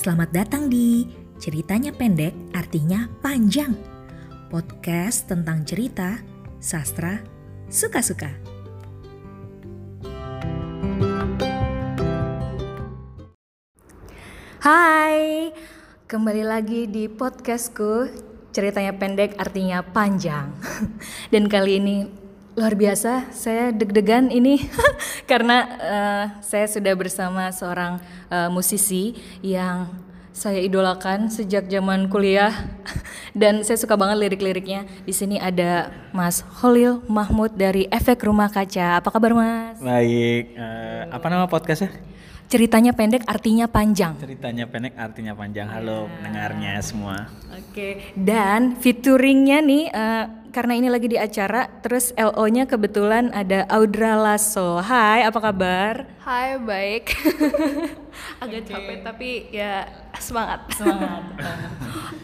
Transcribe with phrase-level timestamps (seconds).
[0.00, 1.04] Selamat datang di
[1.36, 3.76] Ceritanya Pendek Artinya Panjang.
[4.48, 6.16] Podcast tentang cerita,
[6.56, 7.20] sastra,
[7.68, 8.32] suka-suka.
[14.64, 15.52] Hai,
[16.08, 18.08] kembali lagi di podcastku
[18.56, 20.48] Ceritanya Pendek Artinya Panjang.
[21.32, 22.19] Dan kali ini
[22.60, 24.60] luar biasa, saya deg-degan ini
[25.30, 27.96] karena uh, saya sudah bersama seorang
[28.28, 29.88] uh, musisi yang
[30.36, 32.52] saya idolakan sejak zaman kuliah
[33.40, 34.84] dan saya suka banget lirik-liriknya.
[35.08, 39.00] Di sini ada Mas Holil Mahmud dari Efek Rumah Kaca.
[39.00, 39.80] Apa kabar Mas?
[39.80, 41.96] Baik, uh, apa nama podcastnya?
[42.50, 44.18] Ceritanya pendek artinya panjang.
[44.18, 45.70] Ceritanya pendek artinya panjang.
[45.70, 47.30] Halo pendengarnya semua.
[47.54, 54.18] Oke, dan featuringnya nih uh, karena ini lagi di acara, terus LO-nya kebetulan ada Audra
[54.18, 54.82] Lasso.
[54.82, 56.10] Hai, apa kabar?
[56.26, 57.14] Hai, baik.
[58.42, 59.86] Agak capek tapi ya
[60.18, 60.66] semangat.
[60.74, 61.22] Semangat.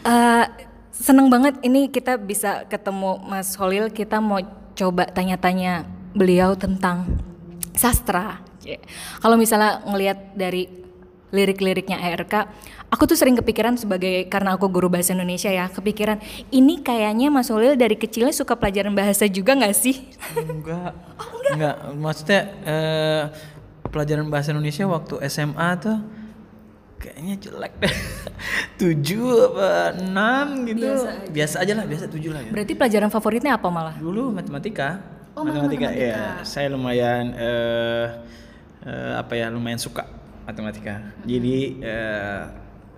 [0.03, 0.45] uh,
[0.91, 3.87] seneng banget ini kita bisa ketemu Mas Holil.
[3.95, 4.43] Kita mau
[4.75, 7.15] coba tanya-tanya beliau tentang
[7.71, 8.46] sastra.
[9.23, 10.67] Kalau misalnya ngelihat dari
[11.31, 12.47] lirik-liriknya ARK,
[12.87, 16.23] aku tuh sering kepikiran sebagai karena aku guru bahasa Indonesia ya, kepikiran
[16.55, 20.07] ini kayaknya Mas Holil dari kecilnya suka pelajaran bahasa juga nggak sih?
[20.39, 20.95] Enggak.
[21.19, 21.51] oh, enggak.
[21.55, 23.23] Enggak, maksudnya eh,
[23.91, 25.97] pelajaran bahasa Indonesia waktu SMA tuh
[26.97, 27.95] kayaknya jelek deh.
[28.81, 30.87] tujuh apa enam gitu.
[30.87, 31.27] Biasa aja.
[31.31, 32.51] biasa aja lah, biasa tujuh lah ya.
[32.55, 33.95] Berarti pelajaran favoritnya apa malah?
[33.99, 35.03] Dulu matematika.
[35.37, 36.41] Oh, matematika, ya.
[36.41, 38.05] Saya lumayan eh,
[38.85, 40.05] uh, apa ya lumayan suka
[40.45, 41.15] matematika.
[41.23, 42.43] Jadi uh,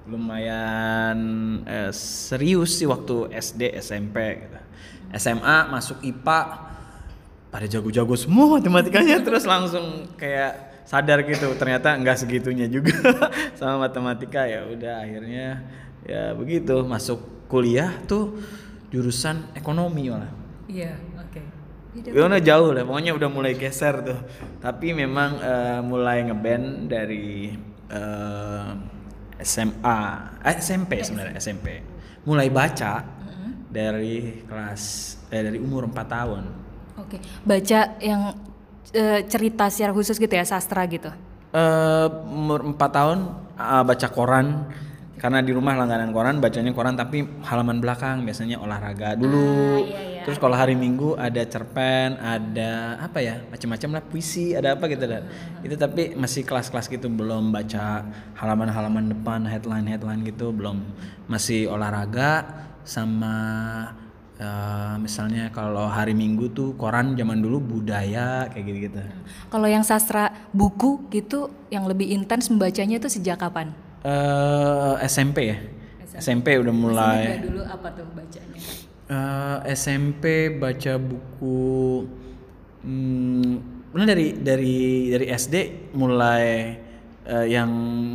[0.10, 1.18] lumayan
[1.64, 4.60] uh, serius sih waktu SD SMP gitu.
[5.18, 6.40] SMA masuk IPA
[7.50, 12.94] pada jago-jago semua matematikanya terus langsung kayak sadar gitu ternyata nggak segitunya juga
[13.58, 15.66] sama matematika ya udah akhirnya
[16.06, 18.38] ya begitu masuk kuliah tuh
[18.94, 20.30] jurusan ekonomi malah.
[20.70, 20.94] Iya.
[20.98, 21.59] Ya
[21.98, 24.20] udah jauh lah, pokoknya udah mulai geser tuh.
[24.62, 27.50] Tapi memang uh, mulai ngeband dari
[27.90, 28.70] uh,
[29.38, 30.00] eh, SMA,
[30.46, 31.82] eh, SMP sebenarnya SMP.
[32.30, 33.52] Mulai baca mm-hmm.
[33.74, 34.84] dari kelas
[35.34, 36.44] eh, dari umur 4 tahun.
[37.00, 37.20] Oke, okay.
[37.42, 38.22] baca yang
[38.94, 41.10] uh, cerita secara khusus gitu ya, sastra gitu.
[41.50, 43.18] Uh, umur 4 tahun
[43.58, 44.70] uh, baca koran
[45.20, 50.00] karena di rumah langganan koran bacanya koran tapi halaman belakang biasanya olahraga dulu ah, iya,
[50.00, 50.09] iya.
[50.26, 55.06] Terus kalau hari minggu ada cerpen ada apa ya macam-macam lah puisi ada apa gitu
[55.06, 55.66] uh-huh.
[55.66, 58.08] itu tapi masih kelas-kelas gitu belum baca
[58.40, 60.82] halaman-halaman depan headline-headline gitu belum
[61.30, 62.48] masih olahraga
[62.84, 63.36] sama
[64.42, 69.02] uh, misalnya kalau hari minggu tuh koran zaman dulu budaya kayak gitu gitu
[69.54, 73.72] kalau yang sastra buku gitu yang lebih intens membacanya itu sejak kapan
[74.04, 75.58] uh, eh, SMP ya.
[76.04, 77.20] SMP, SMP udah mulai.
[77.24, 78.62] SMP dulu apa tuh bacanya?
[79.10, 82.06] Uh, eh, SMP baca buku
[82.86, 86.78] hmm, dari dari dari SD mulai
[87.26, 87.72] uh, yang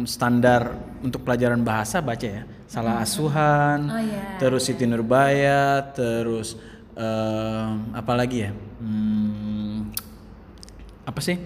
[0.06, 0.70] standar
[1.02, 2.46] untuk pelajaran bahasa baca ya.
[2.70, 3.06] Salah hmm.
[3.06, 4.38] asuhan, oh, yeah.
[4.38, 6.54] terus Siti Nurbaya, terus
[6.94, 8.50] uh, apa lagi ya?
[8.78, 9.90] Hmm,
[11.02, 11.42] apa sih?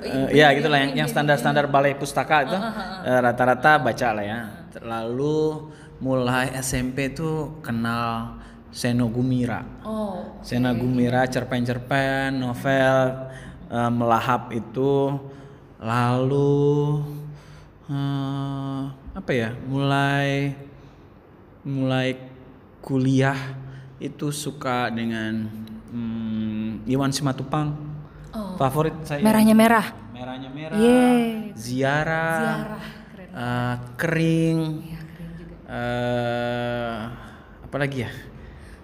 [0.00, 4.40] uh, ya gitulah yang yang standar-standar balai pustaka itu uh, rata-rata baca lah ya.
[4.82, 5.70] Lalu
[6.02, 9.60] mulai SMP tuh kenal Seno Gumira.
[9.84, 10.40] Oh.
[10.40, 10.56] Okay.
[10.56, 13.28] Seno Gumira cerpen-cerpen, novel
[13.68, 15.20] uh, melahap itu
[15.78, 17.04] lalu
[17.92, 19.52] uh, apa ya?
[19.68, 20.56] Mulai
[21.62, 22.16] mulai
[22.82, 23.38] kuliah
[24.02, 25.46] itu suka dengan
[25.94, 27.92] um, Iwan Simatupang
[28.32, 28.56] Oh.
[28.56, 29.20] Favorit saya.
[29.20, 29.92] Merahnya merah.
[30.16, 30.76] Merahnya merah.
[30.80, 31.52] Yeah.
[31.52, 32.32] Ziarah.
[32.40, 32.82] Ziarah.
[33.12, 33.28] Keren.
[33.28, 34.60] Uh, kering.
[34.80, 35.54] Iya, kering juga.
[35.68, 36.98] Uh,
[37.68, 38.10] apa lagi ya?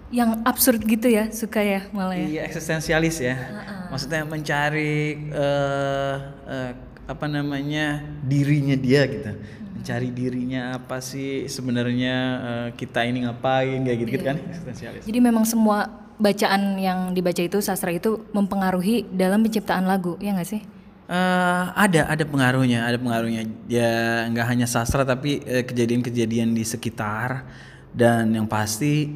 [0.09, 2.25] Yang absurd gitu ya, suka ya malah ya.
[2.25, 3.35] Iya, eksistensialis ya.
[3.37, 3.81] Uh -uh.
[3.93, 6.15] Maksudnya mencari uh,
[6.49, 6.71] uh,
[7.05, 8.01] apa namanya?
[8.25, 9.29] dirinya dia gitu.
[9.29, 9.77] Hmm.
[9.79, 15.01] Mencari dirinya apa sih sebenarnya uh, kita ini ngapain kayak gitu, -gitu kan eksistensialis.
[15.05, 15.87] Jadi memang semua
[16.19, 20.61] bacaan yang dibaca itu sastra itu mempengaruhi dalam penciptaan lagu ya nggak sih?
[21.09, 27.49] Uh, ada ada pengaruhnya ada pengaruhnya ya nggak hanya sastra tapi kejadian kejadian-kejadian di sekitar
[27.89, 29.09] dan yang pasti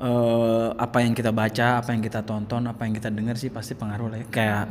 [0.00, 3.74] uh, apa yang kita baca apa yang kita tonton apa yang kita dengar sih pasti
[3.74, 4.26] pengaruh lah ya.
[4.30, 4.66] kayak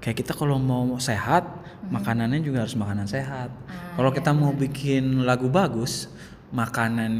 [0.00, 1.92] kayak kita kalau mau sehat hmm.
[1.96, 4.38] makanannya juga harus makanan sehat ah, kalau iya, kita iya.
[4.38, 6.12] mau bikin lagu bagus
[6.52, 7.12] makanan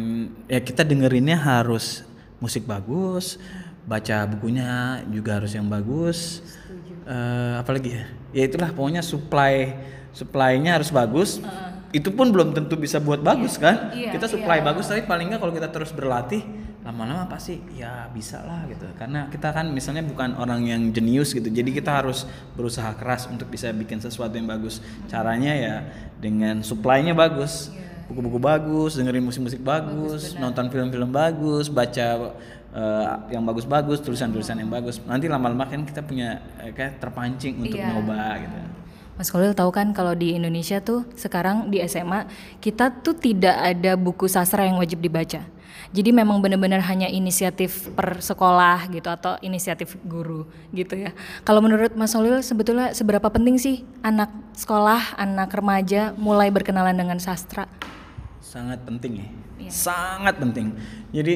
[0.47, 2.07] ya kita dengerinnya harus
[2.39, 3.41] musik bagus
[3.87, 6.43] baca bukunya juga harus yang bagus
[7.07, 8.05] uh, apalagi ya
[8.35, 9.75] ya itulah pokoknya supply
[10.15, 11.75] supply-nya harus bagus uh.
[11.95, 14.67] itu pun belum tentu bisa buat bagus kan Iya, kita supply iya.
[14.67, 16.43] bagus tapi paling nggak kalau kita terus berlatih
[16.87, 21.51] lama-lama pasti ya bisa lah gitu karena kita kan misalnya bukan orang yang jenius gitu
[21.51, 24.79] jadi kita harus berusaha keras untuk bisa bikin sesuatu yang bagus
[25.11, 25.75] caranya ya
[26.23, 28.07] dengan supply-nya bagus Iya.
[28.07, 32.39] buku-buku bagus dengerin musik-musik bagus, nonton film-film bagus baca
[32.71, 37.83] eh, yang bagus-bagus tulisan-tulisan yang bagus nanti lama-lama kan kita punya eh, kayak terpancing untuk
[37.83, 37.99] Iya.
[37.99, 38.57] nyoba gitu
[39.17, 42.29] Mas Kolil tahu kan kalau di Indonesia tuh sekarang di SMA
[42.61, 45.41] kita tuh tidak ada buku sastra yang wajib dibaca.
[45.93, 51.15] Jadi memang benar-benar hanya inisiatif per sekolah gitu atau inisiatif guru gitu ya.
[51.43, 57.19] Kalau menurut Mas Kolil sebetulnya seberapa penting sih anak sekolah, anak remaja mulai berkenalan dengan
[57.21, 57.69] sastra?
[58.47, 59.73] sangat penting ya Iya.
[59.73, 60.77] sangat penting
[61.11, 61.35] jadi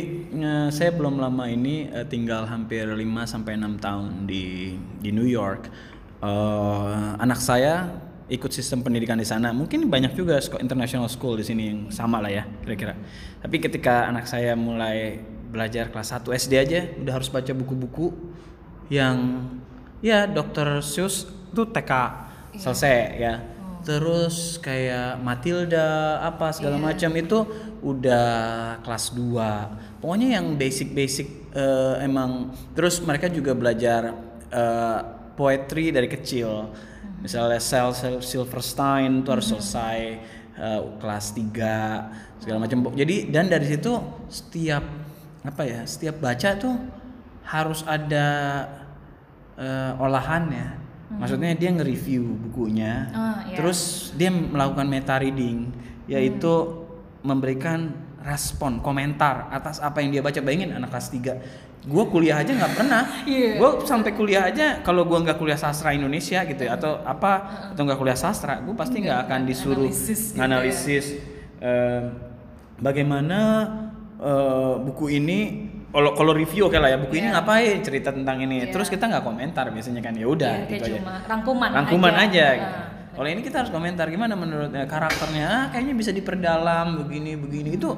[0.71, 5.69] saya belum lama ini eh, tinggal hampir 5 sampai 6 tahun di di New York
[6.21, 7.89] Eh, anak saya
[8.31, 9.51] ikut sistem pendidikan di sana.
[9.51, 12.95] Mungkin banyak juga sekolah international school di sini yang sama lah ya kira-kira.
[13.43, 15.19] Tapi ketika anak saya mulai
[15.51, 18.15] belajar kelas 1 SD aja udah harus baca buku-buku
[18.87, 19.51] yang
[19.99, 20.79] ya Dr.
[20.81, 21.93] Seuss itu TK
[22.55, 23.35] selesai ya.
[23.81, 27.39] Terus kayak Matilda apa segala macam itu
[27.81, 28.29] udah
[28.85, 34.13] kelas 2 pokoknya yang basic-basic eh, emang terus mereka juga belajar
[34.53, 35.01] eh,
[35.33, 36.69] poetry dari kecil
[37.21, 39.99] misalnya Sel Sel- Silverstein itu harus selesai
[40.55, 42.91] eh, kelas 3 segala macam.
[42.93, 43.93] Jadi dan dari situ
[44.27, 44.83] setiap
[45.41, 46.77] apa ya setiap baca tuh
[47.43, 48.27] harus ada
[49.57, 50.77] eh, olahannya
[51.11, 53.57] maksudnya dia nge-review bukunya Ah, iya.
[53.59, 55.67] terus dia melakukan meta reading
[56.07, 56.87] yaitu
[57.21, 57.91] memberikan
[58.21, 60.39] respon komentar atas apa yang dia baca.
[60.39, 63.03] Bayangin anak kelas 3 gue kuliah aja nggak pernah.
[63.25, 63.57] Iya.
[63.57, 67.33] gue sampai kuliah aja kalau gue nggak kuliah sastra Indonesia gitu ya atau apa
[67.73, 70.45] atau nggak kuliah sastra gue pasti nggak akan disuruh analisis gitu ya.
[70.45, 71.05] analisis.
[71.61, 72.03] Eh,
[72.79, 73.39] bagaimana
[74.17, 75.39] eh, buku ini
[75.91, 78.69] kalau kalau review oke lah ya buku ini ngapain cerita tentang ini.
[78.69, 81.25] Terus kita nggak komentar biasanya kan ya udah Iya, kayak gitu aja.
[81.27, 82.25] rangkuman rangkuman aja.
[82.29, 82.79] aja, gitu.
[83.11, 85.45] Kalau ini kita harus komentar gimana menurutnya karakternya?
[85.49, 87.75] Ah, kayaknya bisa diperdalam begini begini.
[87.75, 87.93] Itu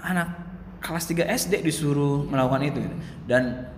[0.00, 0.41] anak
[0.82, 2.96] kelas 3 SD disuruh melakukan itu gitu.
[3.24, 3.70] dan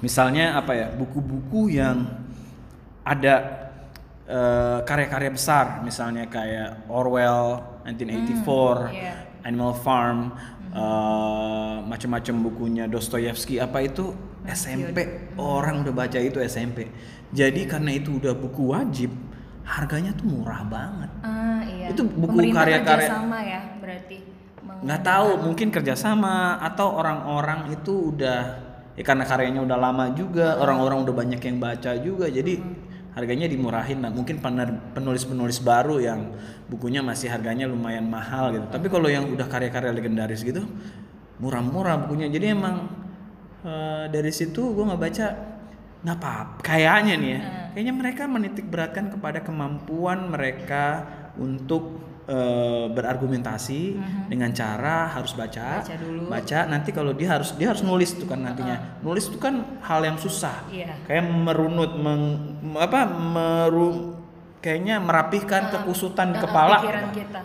[0.00, 2.08] misalnya apa ya buku-buku yang
[3.04, 3.34] ada
[4.24, 9.14] eh, karya-karya besar misalnya kayak Orwell 1984 iya.
[9.44, 10.32] Animal Farm
[10.72, 14.96] eh, macam-macam bukunya Dostoyevsky apa itu SMP
[15.36, 16.88] orang udah baca itu SMP
[17.30, 19.12] jadi karena itu udah buku wajib
[19.64, 21.88] harganya tuh murah banget Ah, iya.
[21.88, 23.08] Itu buku Pemerintah karya-karya-
[23.44, 24.33] ya berarti.
[24.84, 28.40] Nggak tahu mungkin kerjasama atau orang-orang itu udah
[28.94, 32.60] ya karena karyanya udah lama juga orang-orang udah banyak yang baca juga jadi
[33.16, 34.12] harganya dimurahin lah.
[34.12, 34.44] Mungkin
[34.92, 36.36] penulis-penulis baru yang
[36.68, 38.66] bukunya masih harganya lumayan mahal gitu.
[38.68, 40.66] Tapi kalau yang udah karya-karya legendaris gitu
[41.40, 42.28] murah-murah bukunya.
[42.28, 42.84] Jadi emang
[43.64, 45.26] eh, dari situ gue nggak baca
[46.04, 47.40] nggak apa kayaknya nih ya.
[47.72, 51.08] Kayaknya mereka menitik beratkan kepada kemampuan mereka
[51.40, 53.80] untuk eh, berargumentasi
[54.28, 56.22] dengan cara harus baca Baca dulu.
[56.28, 60.00] baca nanti kalau dia harus dia harus nulis tuh kan nantinya nulis itu kan hal
[60.02, 60.96] yang susah Iya.
[61.04, 62.22] kayak merunut meng,
[62.80, 64.14] apa meru
[64.64, 66.76] kayaknya merapihkan kekusutan di ah, kepala
[67.12, 67.40] kita.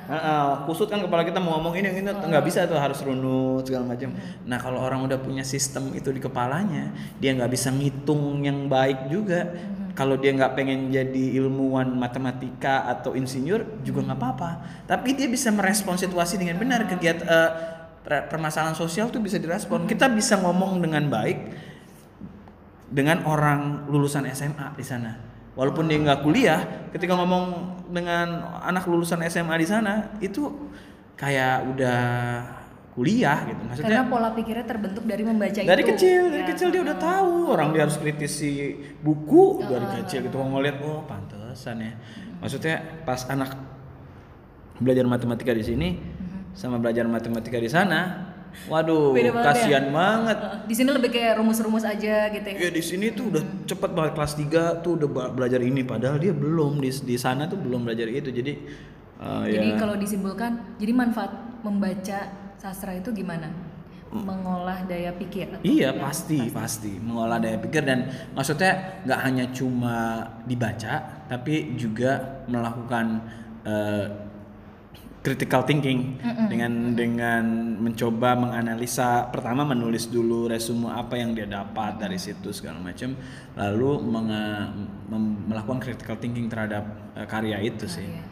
[0.88, 4.16] Kan kepala kita mau ngomong ini ini nggak bisa tuh harus runut segala macam.
[4.48, 9.12] Nah kalau orang udah punya sistem itu di kepalanya, dia nggak bisa ngitung yang baik
[9.12, 9.52] juga.
[10.00, 14.52] Kalau dia nggak pengen jadi ilmuwan matematika atau insinyur juga nggak apa-apa.
[14.88, 16.88] Tapi dia bisa merespon situasi dengan benar.
[16.88, 17.52] Kegiatan eh,
[18.00, 19.84] per- permasalahan sosial tuh bisa direspon.
[19.92, 21.38] Kita bisa ngomong dengan baik
[22.88, 25.20] dengan orang lulusan SMA di sana.
[25.60, 30.72] Walaupun dia nggak kuliah, ketika ngomong dengan anak lulusan SMA di sana itu
[31.20, 32.00] kayak udah
[32.90, 33.62] kuliah gitu.
[33.64, 35.90] Maksudnya Karena pola pikirnya terbentuk dari membaca dari itu.
[35.94, 36.50] kecil, dari Ya.
[36.52, 38.52] kecil dia udah tahu orang dia harus kritisi
[39.00, 40.36] buku dari kecil gitu.
[40.36, 41.94] Kalau ngeliat oh pantesan ya.
[42.40, 43.56] Maksudnya pas anak
[44.78, 45.90] belajar matematika di sini
[46.56, 48.32] sama belajar matematika di sana,
[48.68, 49.52] waduh Beda banget ya?
[49.54, 50.38] kasihan banget.
[50.66, 52.58] Di sini lebih kayak rumus-rumus aja gitu ya.
[52.58, 56.32] Ya di sini tuh udah cepet banget kelas 3 tuh udah belajar ini padahal dia
[56.32, 58.32] belum di di sana tuh belum belajar itu.
[58.32, 58.54] Jadi
[59.20, 62.20] uh, Jadi ya kalau disimpulkan, jadi manfaat membaca
[62.60, 63.48] sastra itu gimana?
[64.10, 65.62] Mengolah daya pikir.
[65.62, 66.02] Iya ya?
[66.02, 73.22] pasti pasti mengolah daya pikir dan maksudnya nggak hanya cuma dibaca tapi juga melakukan
[73.64, 74.30] uh,
[75.20, 76.16] critical thinking
[76.48, 77.44] dengan dengan
[77.78, 83.14] mencoba menganalisa pertama menulis dulu resume apa yang dia dapat dari situ segala macam
[83.60, 84.00] lalu
[85.46, 88.08] melakukan critical thinking terhadap uh, karya itu sih.
[88.08, 88.29] Iya.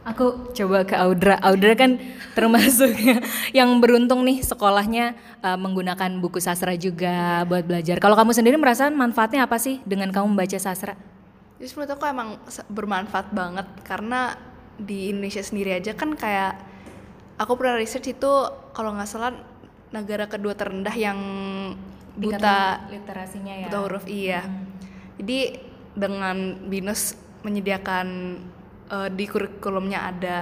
[0.00, 1.36] Aku coba ke Audra.
[1.44, 2.00] Audra kan
[2.32, 2.96] termasuk
[3.58, 5.12] yang beruntung nih sekolahnya
[5.44, 8.00] uh, menggunakan buku sastra juga buat belajar.
[8.00, 10.96] Kalau kamu sendiri merasa manfaatnya apa sih dengan kamu membaca sastra?
[11.60, 12.28] Jadi menurut aku emang
[12.72, 14.32] bermanfaat banget karena
[14.80, 16.56] di Indonesia sendiri aja kan kayak
[17.36, 18.32] aku pernah research itu
[18.72, 19.36] kalau nggak salah
[19.92, 21.20] negara kedua terendah yang
[22.16, 23.66] buta literasinya ya.
[23.68, 24.40] Buta huruf iya.
[24.48, 24.64] Hmm.
[25.20, 25.60] Jadi
[25.92, 28.08] dengan BINUS menyediakan
[28.90, 30.38] uh, di kurikulumnya ada.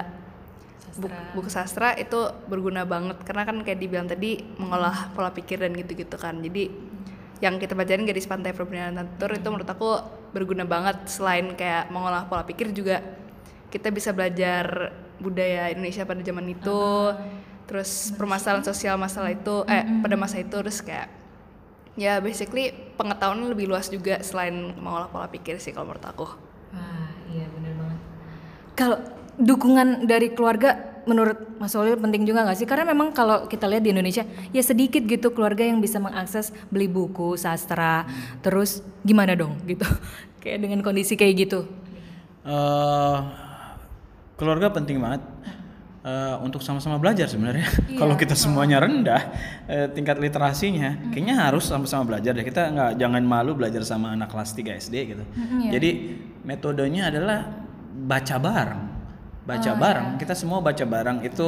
[0.98, 2.18] Buku, buku sastra itu
[2.50, 6.42] berguna banget karena kan kayak dibilang tadi mengolah pola pikir dan gitu-gitu kan.
[6.42, 6.74] Jadi
[7.38, 10.02] yang kita pelajarin garis pantai perbedaan natur itu menurut aku
[10.34, 11.06] berguna banget.
[11.06, 12.98] Selain kayak mengolah pola pikir juga
[13.70, 14.90] kita bisa belajar
[15.22, 17.14] budaya Indonesia pada zaman itu uh,
[17.68, 21.12] terus permasalahan sosial masalah itu eh pada masa itu terus kayak
[21.98, 26.26] ya basically pengetahuan lebih luas juga selain mengolah pola pikir sih kalau menurut aku.
[26.72, 28.00] Ah iya benar banget.
[28.78, 28.98] Kalau
[29.48, 32.68] dukungan dari keluarga menurut Mas Solil penting juga nggak sih?
[32.68, 36.84] Karena memang kalau kita lihat di Indonesia ya sedikit gitu keluarga yang bisa mengakses beli
[36.84, 38.04] buku sastra.
[38.04, 38.44] Hmm.
[38.44, 39.88] Terus gimana dong gitu?
[40.44, 41.64] kayak dengan kondisi kayak gitu.
[42.44, 43.24] Uh,
[44.36, 45.24] keluarga penting banget.
[45.98, 47.66] Uh, untuk sama-sama belajar sebenarnya.
[47.88, 47.98] Iya.
[48.04, 49.22] Kalau kita semuanya rendah
[49.66, 51.10] uh, tingkat literasinya, mm.
[51.10, 52.46] kayaknya harus sama-sama belajar deh.
[52.46, 55.24] Kita nggak jangan malu belajar sama anak kelas 3 SD gitu.
[55.26, 55.70] Mm, iya.
[55.74, 55.90] Jadi
[56.46, 57.50] metodenya adalah
[57.98, 58.97] baca bareng
[59.48, 60.18] baca oh, bareng iya.
[60.20, 61.46] kita semua baca bareng itu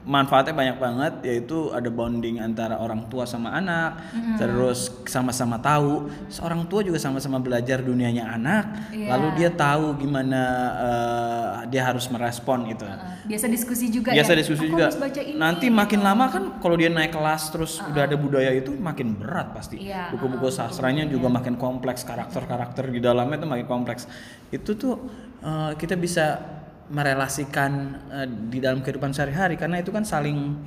[0.00, 4.36] manfaatnya banyak banget yaitu ada bonding antara orang tua sama anak mm.
[4.40, 9.12] terus sama-sama tahu seorang tua juga sama-sama belajar dunianya anak yeah.
[9.12, 10.42] lalu dia tahu gimana
[10.80, 12.96] uh, dia harus merespon gitu uh,
[13.28, 14.38] biasa diskusi juga biasa ya?
[14.40, 14.88] diskusi Aku juga
[15.36, 19.20] nanti makin lama kan kalau dia naik kelas terus uh, udah ada budaya itu makin
[19.20, 21.36] berat pasti iya, buku-buku sastranya uh, juga yeah.
[21.36, 24.08] makin kompleks karakter-karakter di dalamnya itu makin kompleks
[24.48, 24.96] itu tuh
[25.44, 26.59] uh, kita bisa
[26.90, 27.72] merelasikan
[28.10, 30.58] uh, di dalam kehidupan sehari-hari karena itu kan saling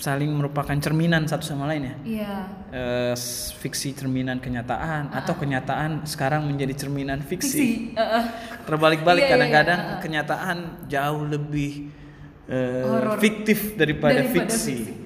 [0.00, 1.94] saling merupakan cerminan satu sama lain ya.
[2.02, 2.34] Iya.
[2.72, 3.14] Uh,
[3.60, 5.20] fiksi cerminan kenyataan uh.
[5.20, 7.52] atau kenyataan sekarang menjadi cerminan fiksi.
[7.52, 7.68] fiksi.
[7.92, 8.24] Uh, uh.
[8.64, 10.00] Terbalik-balik iya, iya, kadang-kadang iya, uh.
[10.00, 10.58] kenyataan
[10.88, 11.92] jauh lebih
[12.48, 14.56] uh, fiktif daripada, daripada fiksi.
[14.56, 14.98] fiksi.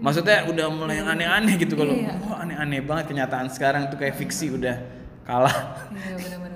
[0.00, 2.18] Maksudnya udah mulai yang aneh-aneh gitu kalau iya.
[2.18, 4.82] oh, aneh-aneh banget kenyataan sekarang tuh kayak fiksi udah
[5.22, 5.86] kalah.
[5.94, 6.49] Iya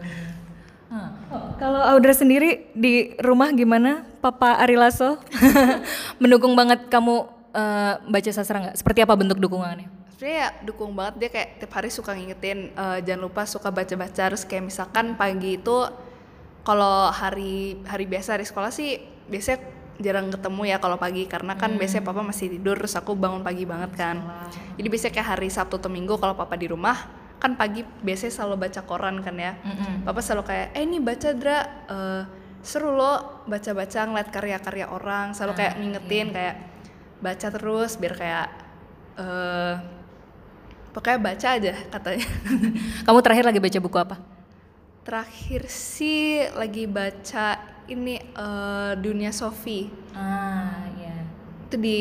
[1.59, 5.19] Kalau Audra sendiri di rumah gimana, Papa Arilaso?
[6.23, 8.76] Mendukung banget kamu uh, baca sastra nggak?
[8.79, 9.88] Seperti apa bentuk dukungannya?
[10.14, 14.23] Sebenarnya ya dukung banget dia kayak tiap hari suka ngingetin uh, jangan lupa suka baca-baca
[14.31, 15.91] harus kayak misalkan pagi itu
[16.62, 19.59] kalau hari hari biasa di sekolah sih biasanya
[19.99, 21.81] jarang ketemu ya kalau pagi karena kan hmm.
[21.83, 24.17] biasanya papa masih tidur terus aku bangun pagi banget kan.
[24.79, 28.57] Jadi biasanya kayak hari Sabtu atau Minggu kalau papa di rumah kan pagi biasanya selalu
[28.69, 29.53] baca koran kan ya.
[29.59, 30.09] Mm-hmm.
[30.09, 31.59] papa selalu kayak eh ini baca dra.
[31.88, 32.23] Uh,
[32.64, 36.33] seru lo baca-baca ngeliat karya-karya orang selalu kayak ah, ngingetin iya.
[36.33, 36.57] kayak
[37.21, 38.49] baca terus biar kayak
[39.21, 39.75] uh,
[40.97, 42.25] pokoknya baca aja katanya.
[43.07, 44.17] Kamu terakhir lagi baca buku apa?
[45.05, 51.21] Terakhir sih lagi baca ini uh, dunia Sofi ah ya
[51.69, 51.99] itu di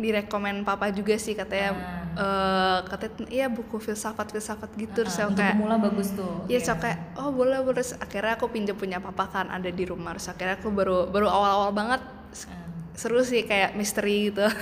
[0.00, 1.76] direkomen papa juga sih katanya.
[1.76, 6.48] Ah uh, katanya iya buku filsafat filsafat gitu terus uh, kayak pemula bagus tuh.
[6.48, 6.76] Iya yeah.
[6.76, 7.84] kayak oh boleh boleh.
[8.00, 10.16] Akhirnya aku pinjam punya papa kan ada di rumah.
[10.16, 12.66] Terus akhirnya aku baru baru awal awal banget uh.
[12.96, 14.46] seru sih kayak misteri gitu.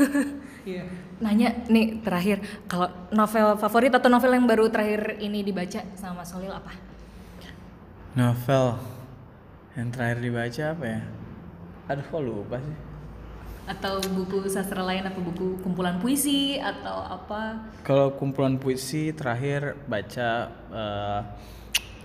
[0.64, 0.88] Yeah.
[1.20, 6.48] nanya nih terakhir kalau novel favorit atau novel yang baru terakhir ini dibaca sama Solil
[6.48, 6.72] apa?
[8.16, 8.80] Novel
[9.76, 11.00] yang terakhir dibaca apa ya?
[11.92, 12.76] Aduh kok lupa sih
[13.64, 17.72] atau buku sastra lain atau buku kumpulan puisi atau apa?
[17.80, 21.20] Kalau kumpulan puisi terakhir baca uh,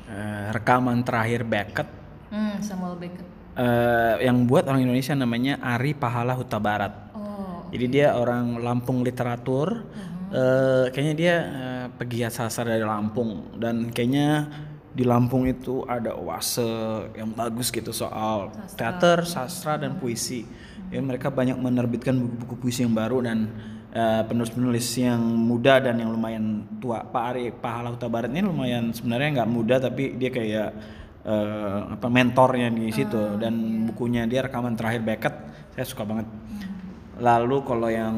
[0.07, 1.89] uh, rekaman terakhir Beckett.
[2.31, 3.27] Hmm, Samuel Beckett.
[3.59, 6.95] Uh, yang buat orang Indonesia namanya Ari Pahala Huta Barat.
[7.11, 7.67] Oh.
[7.75, 9.83] Jadi dia orang Lampung literatur.
[9.83, 10.17] Uh-huh.
[10.29, 14.47] Uh, kayaknya dia uh, pegiat sastra dari Lampung dan kayaknya
[14.89, 16.65] di Lampung itu ada oase
[17.13, 18.77] yang bagus gitu soal sastra.
[18.77, 20.43] teater, sastra dan puisi
[20.89, 23.53] ya mereka banyak menerbitkan buku-buku puisi yang baru dan
[23.93, 28.89] uh, penulis-penulis yang muda dan yang lumayan tua Pak Ari Pahala Huta Barat ini lumayan
[28.89, 30.69] sebenarnya nggak muda tapi dia kayak
[31.25, 33.85] uh, apa mentornya di situ uh, dan iya.
[33.85, 35.35] bukunya dia rekaman terakhir Beckett
[35.77, 37.21] saya suka banget hmm.
[37.21, 38.15] lalu kalau yang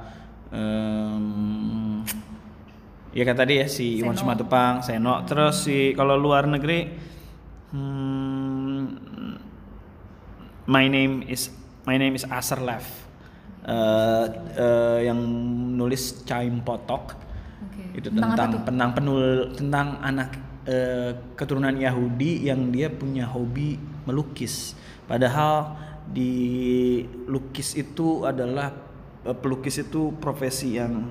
[0.51, 1.94] um,
[3.15, 7.15] ya kayak tadi ya si Iwan Simatupang, Seno, terus si kalau luar negeri
[7.75, 8.95] Hmm,
[10.71, 11.51] my name is
[11.83, 12.87] my name is Asar Lev.
[13.67, 15.19] Uh, uh, yang
[15.75, 17.19] nulis Chaim Potok.
[17.67, 17.99] Okay.
[17.99, 20.39] Itu tentang, tentang penang penul tentang anak
[20.71, 23.75] uh, keturunan Yahudi yang dia punya hobi
[24.07, 24.79] melukis.
[25.11, 25.75] Padahal
[26.07, 28.71] di lukis itu adalah
[29.43, 31.11] pelukis itu profesi yang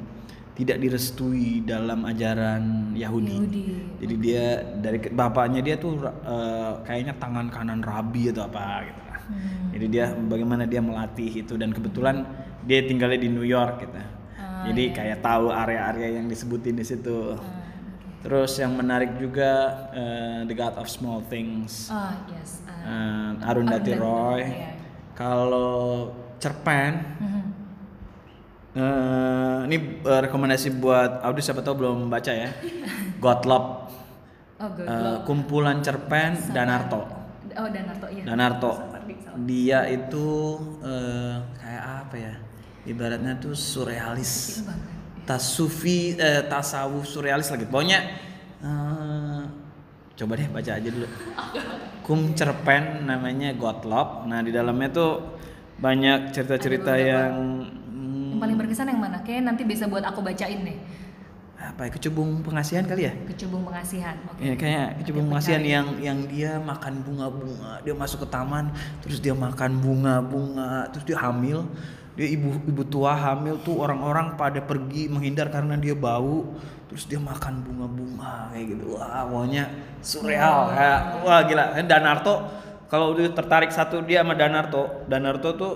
[0.54, 3.34] tidak direstui dalam ajaran Yahudi.
[3.34, 3.66] Yahudi.
[4.06, 9.02] Jadi dia dari bapaknya dia tuh uh, kayaknya tangan kanan rabi atau apa gitu.
[9.24, 9.74] Hmm.
[9.74, 12.28] Jadi dia bagaimana dia melatih itu dan kebetulan
[12.70, 13.98] dia tinggalnya di New York gitu.
[13.98, 14.96] Oh, Jadi iya.
[14.96, 17.34] kayak tahu area-area yang disebutin di situ.
[17.34, 17.62] Oh, okay.
[18.24, 19.52] Terus yang menarik juga
[19.90, 21.90] uh, The God of Small Things.
[21.90, 22.62] Oh yes.
[22.70, 24.46] Uh, uh, Arundhati Roy.
[24.46, 24.78] Yeah.
[25.18, 26.94] Kalau cerpen.
[27.18, 27.43] Mm -hmm
[28.74, 32.50] Uh, ini uh, rekomendasi buat Audi siapa tahu belum baca ya.
[33.24, 33.66] Godlop.
[34.64, 36.56] Oh, Uh, kumpulan cerpen Sama.
[36.56, 37.02] Danarto.
[37.54, 38.24] Oh, Danarto iya.
[38.24, 38.72] Danarto.
[39.44, 42.34] Dia itu uh, kayak apa ya?
[42.88, 44.64] Ibaratnya tuh surrealis.
[45.28, 47.68] Tasufi eh, tasawuf surrealis lagi.
[47.68, 48.00] Pokoknya
[48.64, 49.44] uh,
[50.16, 51.08] coba deh baca aja dulu.
[52.08, 54.24] Kum cerpen namanya Godlop.
[54.32, 55.12] Nah, di dalamnya tuh
[55.76, 57.36] banyak cerita-cerita yang
[58.44, 59.24] paling berkesan yang mana?
[59.24, 60.76] Kayak nanti bisa buat aku bacain deh.
[61.64, 61.90] Apa ya?
[61.96, 63.16] Kecubung pengasihan kali ya?
[63.24, 64.20] Kecubung pengasihan.
[64.36, 64.52] Okay.
[64.52, 68.68] Ya, kayak kecubung pengasihan yang yang dia makan bunga-bunga, dia masuk ke taman,
[69.00, 71.64] terus dia makan bunga-bunga, terus dia hamil.
[72.20, 76.52] Dia ibu ibu tua hamil tuh orang-orang pada pergi menghindar karena dia bau,
[76.92, 79.00] terus dia makan bunga-bunga kayak gitu.
[79.00, 79.64] Wah, pokoknya
[80.04, 80.68] surreal.
[80.68, 80.76] Wow.
[80.76, 80.96] Ya.
[81.24, 81.66] Wah, gila.
[81.88, 82.44] Danarto
[82.92, 85.74] kalau udah tertarik satu dia sama Danarto, Danarto tuh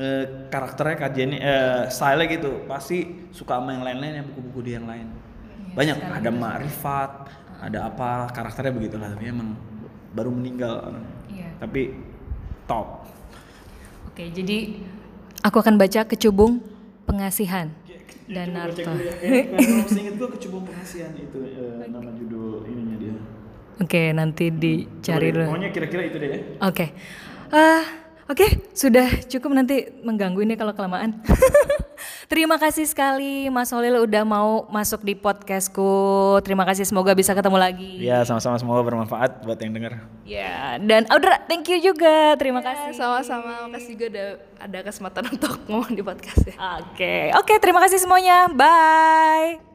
[0.00, 4.88] eh, karakternya kajiannya eh, style gitu pasti suka sama yang lain-lain yang buku-buku dia yang
[4.88, 7.66] lain ya, banyak ada Makrifat uh.
[7.68, 9.52] ada apa karakternya begitulah tapi emang
[10.16, 10.96] baru meninggal
[11.28, 11.52] ya.
[11.60, 11.92] tapi
[12.64, 13.04] top
[14.08, 14.80] oke jadi
[15.44, 16.64] aku akan baca kecubung
[17.04, 17.68] pengasihan
[18.30, 18.86] dan Naruto.
[19.90, 23.14] inget gue kecubung pengasihan itu uh, nama judul ininya dia.
[23.82, 25.50] Oke, okay, nanti dicari dulu.
[25.50, 26.38] Pokoknya kira-kira itu deh ya.
[26.38, 26.46] Oke.
[26.70, 26.88] Okay.
[27.50, 27.82] Uh,
[28.30, 31.18] Oke, sudah cukup nanti mengganggu ini kalau kelamaan.
[32.30, 36.38] Terima kasih sekali Mas Holil udah mau masuk di podcastku.
[36.46, 37.98] Terima kasih semoga bisa ketemu lagi.
[37.98, 40.06] Ya, sama-sama semoga bermanfaat buat yang dengar.
[40.22, 42.38] Ya, dan Audra thank you juga.
[42.38, 43.02] Terima ya, kasih.
[43.02, 43.66] Sama-sama.
[43.66, 44.26] Makasih juga ada
[44.62, 46.54] ada kesempatan untuk ngomong di podcast ya.
[46.78, 47.34] Oke.
[47.34, 48.46] Oke, terima kasih semuanya.
[48.46, 49.69] Bye.